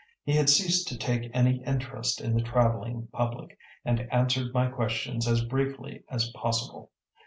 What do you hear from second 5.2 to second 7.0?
as briefly as possible.